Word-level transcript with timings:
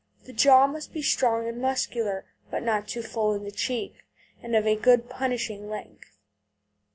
The 0.23 0.33
jaw 0.33 0.65
must 0.65 0.93
be 0.93 1.03
strong 1.03 1.47
and 1.47 1.61
muscular, 1.61 2.25
but 2.49 2.63
not 2.63 2.87
too 2.87 3.03
full 3.03 3.33
in 3.35 3.43
the 3.43 3.51
cheek, 3.51 3.93
and 4.41 4.55
of 4.55 4.65
a 4.65 4.75
good 4.75 5.11
punishing 5.11 5.69
length. 5.69 6.17